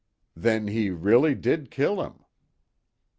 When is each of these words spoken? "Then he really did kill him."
"Then 0.35 0.67
he 0.69 0.89
really 0.89 1.35
did 1.35 1.69
kill 1.69 2.01
him." 2.03 2.25